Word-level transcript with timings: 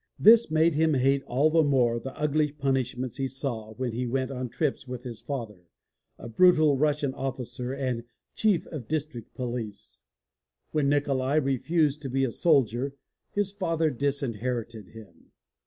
This 0.17 0.49
made 0.49 0.73
him 0.73 0.95
hate 0.95 1.21
all 1.27 1.51
the 1.51 1.61
more 1.61 1.99
the 1.99 2.17
ugly 2.19 2.51
punish 2.51 2.97
ments 2.97 3.17
he 3.17 3.27
saw 3.27 3.73
when 3.75 3.91
he 3.91 4.07
went 4.07 4.31
on 4.31 4.49
trips 4.49 4.87
with 4.87 5.03
his 5.03 5.21
father, 5.21 5.67
a 6.17 6.27
brutal 6.27 6.75
Russian 6.75 7.13
officer 7.13 7.71
and 7.71 8.05
Chief 8.33 8.65
of 8.65 8.87
District 8.87 9.31
Police. 9.35 10.01
When 10.71 10.89
Nikolai 10.89 11.35
re 11.35 11.59
fused 11.59 12.01
to 12.01 12.09
be 12.09 12.23
a 12.25 12.31
soldier 12.31 12.95
his 13.31 13.51
father 13.51 13.91
disinherited 13.91 14.87
him. 14.87 15.33